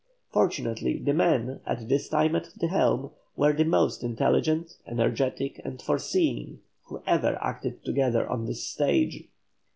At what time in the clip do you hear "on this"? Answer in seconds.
8.27-8.63